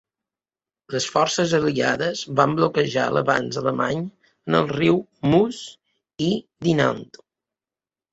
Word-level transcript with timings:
Les 0.93 1.05
forces 1.15 1.51
aliades 1.57 2.23
van 2.39 2.55
bloquejar 2.59 3.03
l'avanç 3.17 3.59
alemany 3.61 3.99
en 4.01 4.57
el 4.61 4.65
riu 4.71 4.97
Meuse 5.35 6.25
a 6.29 6.31
Dinant. 6.69 7.05